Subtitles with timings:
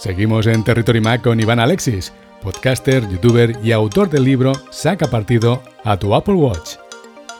[0.00, 2.10] Seguimos en Territory Mac con Iván Alexis,
[2.42, 6.76] podcaster, youtuber y autor del libro Saca partido a tu Apple Watch.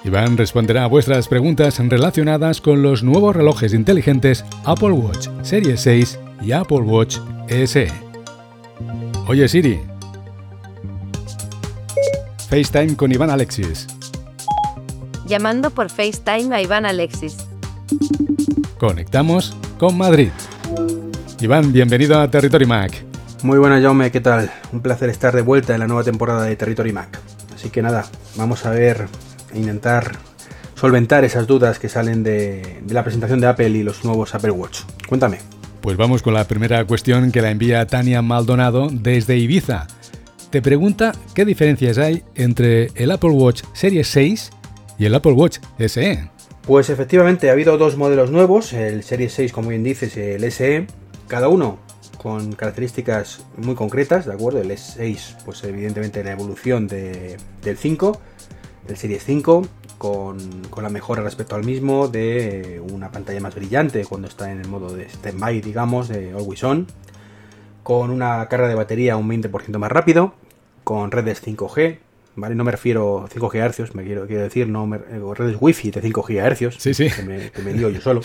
[0.05, 6.19] Iván responderá a vuestras preguntas relacionadas con los nuevos relojes inteligentes Apple Watch Series 6
[6.43, 7.17] y Apple Watch
[7.49, 7.89] SE.
[9.27, 9.81] Oye Siri.
[12.51, 13.87] FaceTime con Iván Alexis.
[15.25, 17.39] Llamando por FaceTime a Iván Alexis.
[18.79, 20.31] Conectamos con Madrid.
[21.41, 23.03] Iván, bienvenido a Territory Mac.
[23.43, 24.51] Muy buenas, Jaume, ¿qué tal?
[24.73, 27.19] Un placer estar de vuelta en la nueva temporada de Territory Mac.
[27.55, 28.05] Así que nada,
[28.37, 29.07] vamos a ver
[29.55, 30.17] e intentar
[30.75, 34.51] solventar esas dudas que salen de, de la presentación de Apple y los nuevos Apple
[34.51, 34.81] Watch.
[35.09, 35.39] Cuéntame.
[35.81, 39.87] Pues vamos con la primera cuestión que la envía Tania Maldonado desde Ibiza.
[40.51, 44.51] Te pregunta qué diferencias hay entre el Apple Watch Series 6
[44.99, 46.29] y el Apple Watch SE.
[46.67, 50.87] Pues efectivamente ha habido dos modelos nuevos, el Series 6 como bien dices el SE,
[51.31, 51.79] cada uno
[52.19, 54.61] con características muy concretas, ¿de acuerdo?
[54.61, 58.21] El S6, pues evidentemente la evolución de, del 5,
[58.89, 60.39] el Series 5, con,
[60.71, 64.69] con, la mejora respecto al mismo de una pantalla más brillante cuando está en el
[64.69, 66.87] modo de standby, digamos, de Always On,
[67.85, 70.35] con una carga de batería un 20% más rápido,
[70.83, 71.99] con redes 5G,
[72.35, 72.55] ¿vale?
[72.57, 76.01] No me refiero a 5 GHz, me quiero, quiero decir, no me, redes Wi-Fi de
[76.01, 77.09] 5 GHz, sí, sí.
[77.09, 78.21] Que, me, que me lío yo solo,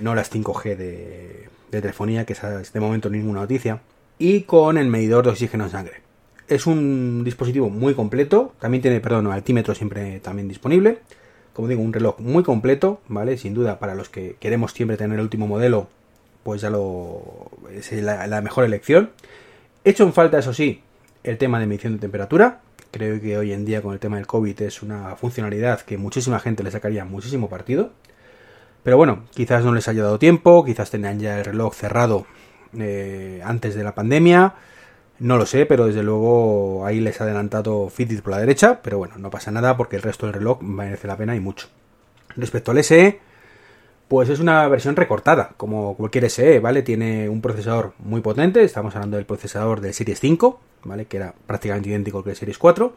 [0.00, 3.80] no las 5G de de telefonía, que es este momento ninguna noticia,
[4.18, 6.02] y con el medidor de oxígeno en sangre.
[6.48, 10.98] Es un dispositivo muy completo, también tiene, perdón, altímetro siempre también disponible.
[11.52, 13.36] Como digo, un reloj muy completo, ¿vale?
[13.36, 15.88] Sin duda, para los que queremos siempre tener el último modelo,
[16.44, 19.10] pues ya lo es la, la mejor elección.
[19.84, 20.82] Hecho en falta, eso sí,
[21.24, 22.60] el tema de medición de temperatura.
[22.90, 26.40] Creo que hoy en día con el tema del COVID es una funcionalidad que muchísima
[26.40, 27.90] gente le sacaría muchísimo partido.
[28.88, 32.24] Pero bueno, quizás no les haya dado tiempo, quizás tenían ya el reloj cerrado
[32.72, 34.54] eh, antes de la pandemia.
[35.18, 38.80] No lo sé, pero desde luego ahí les ha adelantado Fitbit por la derecha.
[38.82, 41.68] Pero bueno, no pasa nada porque el resto del reloj merece la pena y mucho.
[42.34, 43.20] Respecto al SE,
[44.08, 46.80] pues es una versión recortada, como cualquier SE, ¿vale?
[46.80, 51.04] Tiene un procesador muy potente, estamos hablando del procesador del Series 5, ¿vale?
[51.04, 52.96] Que era prácticamente idéntico que el Series 4.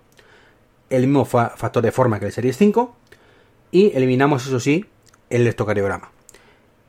[0.89, 2.95] El mismo fa factor de forma que el Series 5.
[3.71, 4.85] Y eliminamos, eso sí,
[5.31, 6.11] el electrocardiograma.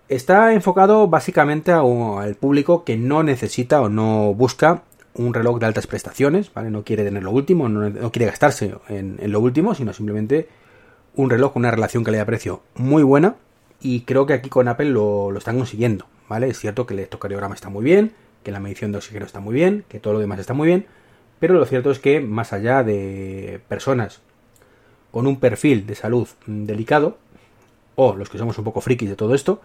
[0.09, 4.83] Está enfocado básicamente al público que no necesita o no busca
[5.15, 6.71] un reloj de altas prestaciones, ¿vale?
[6.71, 10.49] No quiere tener lo último, no, quiere gastarse en, lo último, sino simplemente
[11.15, 13.37] un reloj con una relación calidad-precio muy buena.
[13.81, 16.49] Y creo que aquí con Apple lo, lo, están consiguiendo, ¿vale?
[16.49, 19.55] Es cierto que el electrocardiograma está muy bien, que la medición de oxígeno está muy
[19.55, 20.87] bien, que todo lo demás está muy bien,
[21.41, 24.21] pero lo cierto es que más allá de personas
[25.11, 27.19] con un perfil de salud delicado,
[27.97, 29.61] o los que somos un poco frikis de todo esto,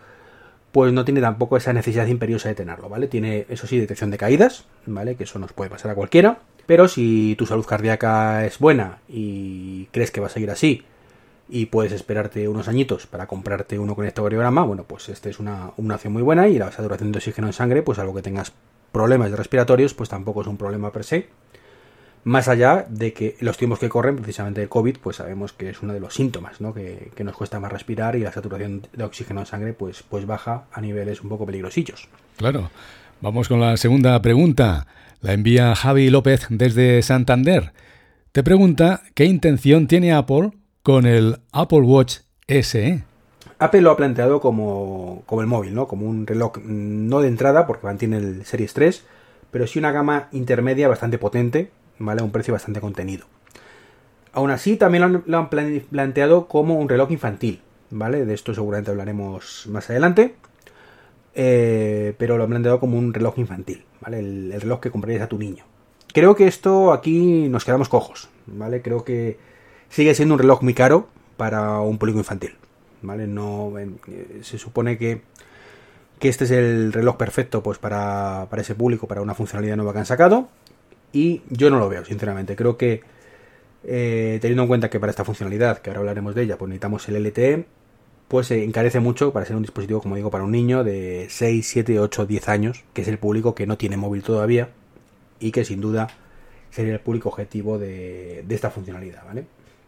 [0.71, 3.07] pues no tiene tampoco esa necesidad imperiosa de tenerlo, ¿vale?
[3.07, 5.15] Tiene, eso sí, detección de caídas, ¿vale?
[5.15, 9.85] Que eso nos puede pasar a cualquiera, pero si tu salud cardíaca es buena y
[9.91, 10.83] crees que va a seguir así
[11.49, 15.71] y puedes esperarte unos añitos para comprarte uno con electrocardiograma, bueno, pues esta es una,
[15.77, 18.51] una opción muy buena y la saturación de oxígeno en sangre, pues algo que tengas
[18.91, 21.29] problemas respiratorios, pues tampoco es un problema per se.
[22.27, 25.81] Más allá de que los tiempos que corren, precisamente el COVID, pues sabemos que es
[25.81, 26.73] uno de los síntomas, ¿no?
[26.73, 30.25] Que, que, nos cuesta más respirar y la saturación de oxígeno en sangre pues, pues
[30.25, 32.09] baja a niveles un poco peligrosillos.
[32.35, 32.69] Claro.
[33.21, 34.87] Vamos con la segunda pregunta.
[35.21, 37.71] La envía Javi López desde Santander.
[38.33, 40.51] Te pregunta qué intención tiene Apple
[40.83, 43.03] con el Apple Watch SE.
[43.57, 45.87] Apple lo ha planteado como, como el móvil, ¿no?
[45.87, 49.05] Como un reloj no de entrada, porque mantiene el Series 3,
[49.49, 52.21] pero sí una gama intermedia bastante potente, ¿vale?
[52.21, 53.25] Un precio bastante contenido.
[54.33, 58.25] Aún así, también lo han, planteado como un reloj infantil, ¿vale?
[58.25, 60.35] De esto seguramente hablaremos más adelante.
[61.33, 64.19] Eh, pero lo han planteado como un reloj infantil, ¿vale?
[64.19, 65.65] El, el, reloj que comprarías a tu niño.
[66.13, 68.81] Creo que esto aquí nos quedamos cojos, ¿vale?
[68.81, 69.37] Creo que
[69.89, 71.07] sigue siendo un reloj muy caro
[71.37, 72.55] para un público infantil,
[73.01, 73.27] ¿vale?
[73.27, 75.21] No, eh, se supone que,
[76.19, 79.93] que este es el reloj perfecto pues para, para ese público, para una funcionalidad nueva
[79.93, 80.49] que han sacado.
[81.13, 82.55] Y yo no lo veo, sinceramente.
[82.55, 83.01] Creo que
[83.83, 87.07] eh, teniendo en cuenta que para esta funcionalidad, que ahora hablaremos de ella, pues necesitamos
[87.07, 87.65] el LTE,
[88.27, 91.65] pues se encarece mucho para ser un dispositivo, como digo, para un niño de 6,
[91.65, 94.69] 7, 8, 10 años, que es el público que no tiene móvil todavía
[95.39, 96.09] y que sin duda
[96.69, 99.21] sería el público objetivo de, esta funcionalidad.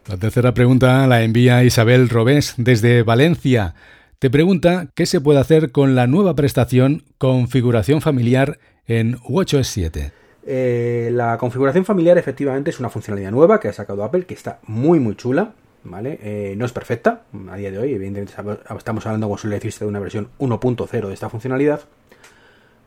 [0.08, 3.76] La tercera pregunta la envía Isabel Robés desde Valencia.
[4.20, 10.12] Te pregunta qué se puede hacer con la nueva prestación configuración familiar en WatchOS 7.
[10.52, 14.58] Eh, la configuración familiar efectivamente es una funcionalidad nueva que ha sacado Apple, que está
[14.66, 15.54] muy muy chula,
[15.84, 16.18] ¿vale?
[16.24, 18.34] Eh, no es perfecta a día de hoy, evidentemente
[18.76, 21.82] estamos hablando, como suele decirse, de una versión 1.0 de esta funcionalidad,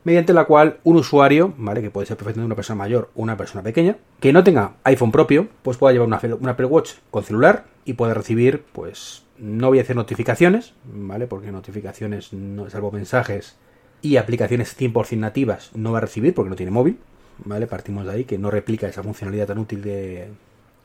[0.03, 1.81] mediante la cual un usuario, ¿vale?
[1.81, 5.13] Que puede ser perfectamente una persona mayor o una persona pequeña, que no tenga iPhone
[5.13, 9.79] propio, pues pueda llevar una, Apple Watch con celular y pueda recibir, pues, no voy
[9.79, 11.27] a hacer notificaciones, ¿vale?
[11.27, 13.55] Porque notificaciones, no, salvo mensajes
[14.01, 16.99] y aplicaciones 100% nativas, no va a recibir porque no tiene móvil,
[17.45, 17.67] ¿vale?
[17.67, 20.29] Partimos de ahí, que no replica esa funcionalidad tan útil de,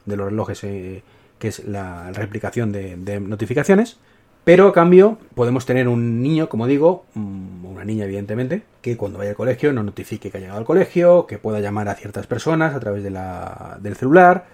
[0.06, 1.02] los relojes, eh,
[1.38, 3.98] que es la replicación de, de notificaciones.
[4.44, 9.18] Pero a cambio podemos tener un niño, como digo, mm, una niña evidentemente, que cuando
[9.18, 12.26] vaya al colegio nos notifique que ha llegado al colegio, que pueda llamar a ciertas
[12.26, 14.46] personas a través de la, del celular,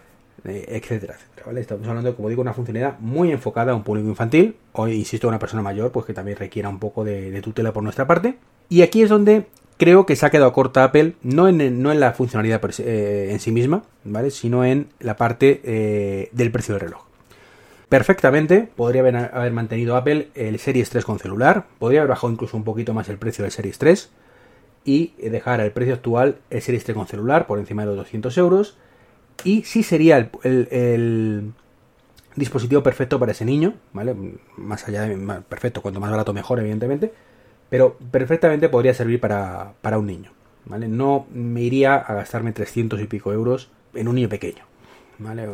[0.44, 1.46] eh, etcétera, etcétera.
[1.46, 1.60] ¿vale?
[1.60, 5.30] Estamos hablando, como digo, una funcionalidad muy enfocada a un público infantil, o insisto, a
[5.30, 8.36] una persona mayor, pues que también requiera un poco de, tutela por nuestra parte.
[8.68, 12.00] Y aquí es donde creo que se ha quedado corta Apple, no en, no en
[12.00, 14.30] la funcionalidad eh, en sí misma, ¿vale?
[14.30, 17.04] Sino en la parte eh, del precio del reloj.
[17.88, 22.64] Perfectamente, podría haber, mantenido Apple el Series 3 con celular, podría haber bajado incluso un
[22.64, 24.10] poquito más el precio del Series 3
[24.84, 28.36] y dejar al precio actual el Series 3 con celular por encima de los 200
[28.38, 28.76] euros.
[29.44, 31.52] Y sí sería el,
[32.36, 34.16] dispositivo perfecto para ese niño, ¿vale?
[34.56, 35.16] Más allá de
[35.48, 37.12] perfecto, cuanto más barato mejor, evidentemente,
[37.74, 40.30] pero perfectamente podría servir para, para un niño,
[40.64, 40.86] ¿vale?
[40.86, 44.62] No me iría a gastarme 300 y pico euros en un niño pequeño.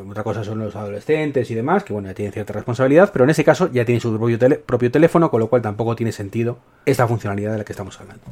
[0.06, 3.30] Otra cosa son los adolescentes y demás, que bueno, ya tienen cierta responsabilidad, pero en
[3.30, 4.12] ese caso ya tienen su
[4.66, 8.24] propio, teléfono, con lo cual tampoco tiene sentido esta funcionalidad de la que estamos hablando.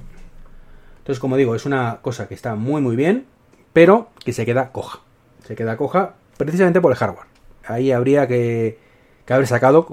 [0.98, 3.24] Entonces, como digo, es una cosa que está muy muy bien,
[3.72, 5.00] pero que se queda coja.
[5.46, 7.26] Se queda coja precisamente por el hardware.
[7.64, 8.76] Ahí habría que,
[9.30, 9.86] haber sacado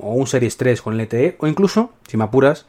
[0.00, 2.66] o un Series 3 con LTE, o incluso, si me apuras,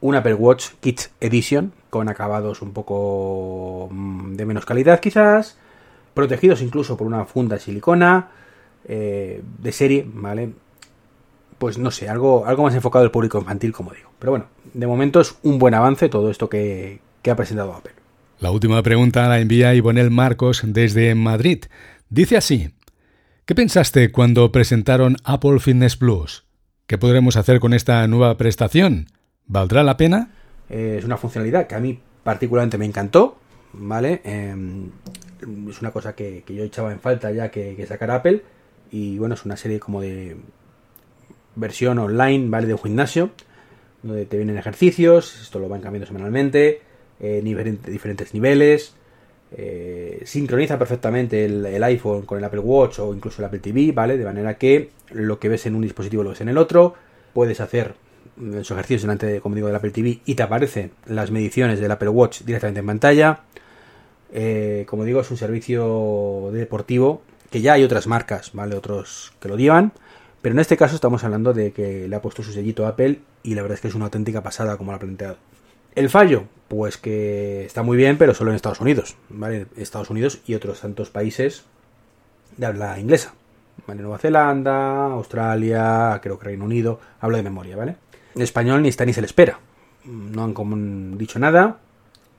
[0.00, 5.56] un Apple Watch Kit Edition, con acabados un poco mm, de menos calidad quizás,
[6.14, 8.28] protegidos incluso por una funda de silicona
[8.86, 10.52] eh, de serie, ¿vale?
[11.58, 14.10] Pues no sé, algo, algo más enfocado al público infantil, como digo.
[14.18, 17.92] Pero bueno, de momento es un buen avance todo esto que, ha presentado Apple.
[18.40, 21.64] La última pregunta la envía Ivonel Marcos desde Madrid.
[22.08, 22.70] Dice así:
[23.44, 26.44] ¿Qué pensaste cuando presentaron Apple Fitness Plus?
[26.86, 29.08] ¿Qué podremos hacer con esta nueva prestación?
[29.48, 30.30] ¿Valdrá la pena?
[30.68, 33.38] Eh, es una funcionalidad que a mí particularmente me encantó,
[33.72, 34.20] ¿vale?
[34.24, 34.90] Em,
[35.68, 38.42] es una cosa que, yo echaba en falta ya que, que sacara Apple.
[38.90, 40.36] Y bueno, es una serie como de
[41.56, 42.66] versión online, ¿vale?
[42.66, 43.30] De un gimnasio,
[44.02, 46.80] donde te vienen ejercicios, esto lo van cambiando semanalmente,
[47.20, 48.94] eh, diferentes niveles,
[49.56, 54.16] eh, sincroniza perfectamente el, iPhone con el Apple Watch o incluso el Apple TV, ¿vale?
[54.16, 56.94] De manera que lo que ves en un dispositivo lo ves en el otro,
[57.32, 57.94] puedes hacer
[58.36, 62.08] los ejercicios delante, como digo, del Apple TV y te aparecen las mediciones del Apple
[62.08, 63.40] Watch directamente en pantalla.
[64.32, 68.76] Eh, como digo, es un servicio deportivo que ya hay otras marcas, ¿vale?
[68.76, 69.92] Otros que lo llevan.
[70.42, 73.20] Pero en este caso estamos hablando de que le ha puesto su sellito a Apple
[73.42, 75.36] y la verdad es que es una auténtica pasada como lo ha planteado.
[75.94, 79.66] El fallo, pues que está muy bien, pero solo en Estados Unidos, ¿vale?
[79.76, 81.64] Estados Unidos y otros tantos países
[82.56, 83.34] de habla inglesa.
[83.86, 84.02] ¿Vale?
[84.02, 87.96] Nueva Zelanda, Australia, creo que Reino Unido, hablo de memoria, ¿vale?
[88.42, 89.60] Español ni está ni se le espera.
[90.04, 91.78] No han dicho nada,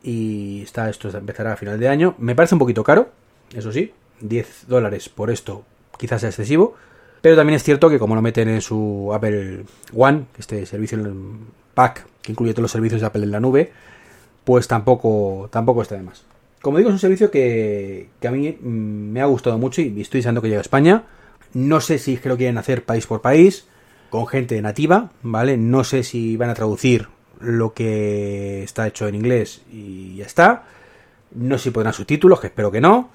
[0.04, 2.16] y está esto empezará a final de año.
[2.18, 3.10] Me parece un poquito caro,
[3.54, 3.92] eso sí,
[4.22, 5.66] 10 dólares por esto
[5.98, 6.76] quizás sea excesivo,
[7.22, 11.40] pero también es cierto que como lo meten en su Apple One, este servicio en
[11.74, 13.72] pack que incluye todos los servicios de Apple en la nube,
[14.46, 16.24] pues tampoco, tampoco está de más.
[16.62, 20.02] Como digo, es un servicio que, que a mí mm, me ha gustado mucho y
[20.02, 21.04] estoy deseando que llegue a España.
[21.54, 23.66] No sé si es que lo quieren hacer país por país,
[24.10, 25.58] con gente nativa, ¿vale?
[25.58, 27.08] No sé si van a traducir
[27.40, 30.64] lo que está hecho en inglés y ya está.
[31.32, 33.10] No sé si podrán subtítulos, que espero que no.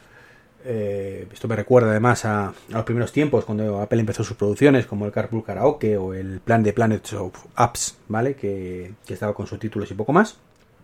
[0.66, 5.04] Eh, esto me recuerda además a, los primeros tiempos cuando Apple empezó sus producciones, como
[5.04, 8.34] el Carpool Karaoke o el plan de Planets of Apps, ¿vale?
[8.34, 10.38] Que, que estaba con subtítulos y poco más.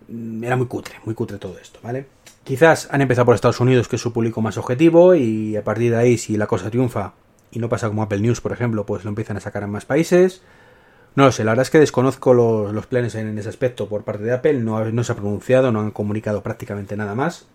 [0.07, 2.05] Mm, era muy cutre, muy cutre todo esto, ¿vale?
[2.43, 5.91] Quizás han empezado por Estados Unidos, que es su público más objetivo, y a partir
[5.91, 7.13] de ahí, si la cosa triunfa
[7.51, 9.85] y no pasa como Apple News, por ejemplo, pues lo empiezan a sacar en más
[9.85, 10.41] países.
[11.15, 14.23] No lo sé, la verdad es que desconozco los, planes en ese aspecto por parte
[14.23, 17.47] de Apple, no, no, se ha pronunciado, no han comunicado prácticamente nada más.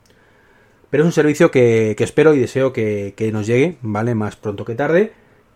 [0.90, 4.14] Pero es un servicio que, espero y deseo que, nos llegue, ¿vale?
[4.14, 5.12] Más pronto que tarde.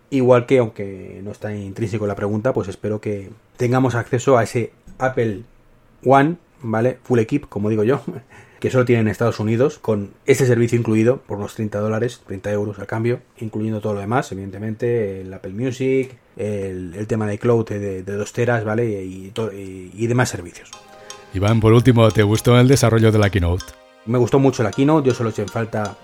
[0.09, 4.73] Igual que, aunque no está intrínseco la pregunta, pues espero que tengamos acceso a ese
[4.97, 5.43] Apple
[6.03, 6.97] One, ¿vale?
[7.03, 8.01] Full Equip, como digo yo,
[8.61, 12.51] que solo tienen en Estados Unidos, con ese servicio incluido por unos 30 dólares, 30
[12.51, 17.67] euros al cambio, incluyendo todo lo demás, evidentemente, el Apple Music, el, tema de cloud
[17.67, 19.03] de, de 2 teras, ¿vale?
[19.03, 19.33] Y,
[19.95, 20.69] y, demás servicios.
[21.33, 23.65] Iván, por último, ¿te gustó el desarrollo de la keynote?
[24.05, 25.97] Me gustó mucho la keynote, yo solo eché en falta,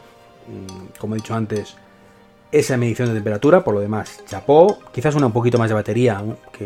[0.47, 1.75] mm, como he dicho antes,
[2.51, 6.23] esa medición de temperatura, por lo demás, chapó, quizás una un poquito más de batería,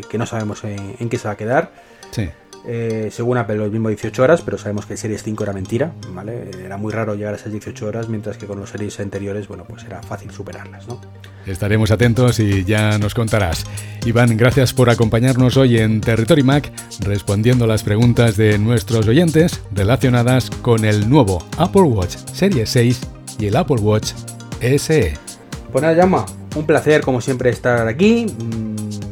[0.09, 1.71] que, no sabemos en, qué se va a quedar.
[2.11, 2.29] Sí.
[2.65, 5.93] Eh, según Apple, los mismos 18 horas, pero sabemos que el Series 5 era mentira,
[6.13, 6.51] ¿vale?
[6.63, 9.63] Era muy raro llegar a esas 18 horas, mientras que con los series anteriores, bueno,
[9.67, 11.01] pues era fácil superarlas, ¿no?
[11.45, 13.65] Estaremos atentos y ya nos contarás.
[14.05, 20.49] Iván, gracias por acompañarnos hoy en Territory Mac, respondiendo las preguntas de nuestros oyentes relacionadas
[20.49, 23.01] con el nuevo Apple Watch Series 6
[23.39, 24.13] y el Apple Watch
[24.59, 25.13] SE.
[25.71, 26.25] Pues nada, llama,
[26.55, 28.27] un placer como siempre estar aquí.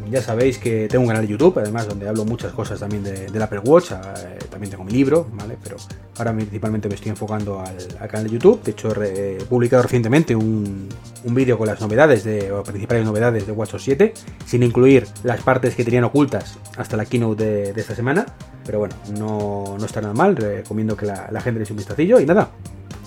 [0.09, 3.41] Ya sabéis que tengo un canal de YouTube, además, donde hablo muchas cosas también del
[3.41, 3.91] Apple Watch.
[3.91, 5.57] Eh, también tengo mi libro, ¿vale?
[5.61, 5.77] Pero
[6.17, 8.63] ahora principalmente me estoy enfocando al, canal de YouTube.
[8.63, 10.89] De hecho, he publicado recientemente un,
[11.25, 14.13] vídeo con las novedades, de, o principales novedades de WatchOS 7,
[14.45, 18.25] sin incluir las partes que tenían ocultas hasta la keynote de, esta semana.
[18.65, 20.35] Pero bueno, no, no está nada mal.
[20.35, 22.19] Recomiendo que la, la gente le eche un vistacillo.
[22.19, 22.49] Y nada,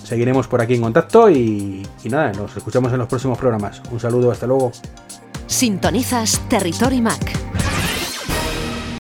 [0.03, 3.81] seguiremos por aquí en contacto y, nada, nos escuchamos en los próximos programas.
[3.91, 4.71] Un saludo, hasta luego.
[5.53, 7.62] Sintonizas Territory Mac.